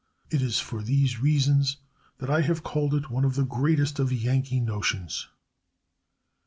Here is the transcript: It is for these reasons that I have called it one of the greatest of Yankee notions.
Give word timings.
It 0.31 0.41
is 0.41 0.57
for 0.59 0.81
these 0.81 1.19
reasons 1.21 1.77
that 2.17 2.27
I 2.27 2.41
have 2.41 2.63
called 2.63 2.95
it 2.95 3.11
one 3.11 3.23
of 3.23 3.35
the 3.35 3.45
greatest 3.45 3.99
of 3.99 4.11
Yankee 4.11 4.59
notions. 4.59 5.27